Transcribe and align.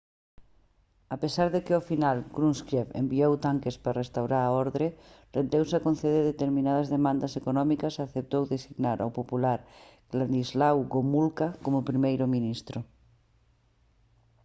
a 1.15 1.17
pesar 1.23 1.47
de 1.53 1.59
que 1.65 1.73
ao 1.75 1.87
final 1.91 2.17
krushchev 2.35 2.87
enviou 3.01 3.33
tanques 3.47 3.75
para 3.83 3.99
restaurar 4.03 4.41
a 4.45 4.53
orde 4.63 4.87
rendeuse 5.37 5.73
a 5.77 5.83
conceder 5.87 6.23
determinadas 6.25 6.91
demandas 6.95 7.31
económicas 7.41 7.93
e 7.95 8.01
aceptou 8.01 8.43
designar 8.53 8.97
ao 9.01 9.15
popular 9.19 9.59
wladyslaw 10.11 10.77
gomulka 10.93 11.47
como 11.63 11.87
primeiro 11.89 12.25
ministro 12.35 12.79